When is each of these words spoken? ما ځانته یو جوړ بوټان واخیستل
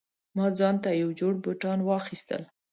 ما 0.35 0.47
ځانته 0.59 0.89
یو 1.01 1.09
جوړ 1.19 1.33
بوټان 1.43 1.79
واخیستل 1.83 2.41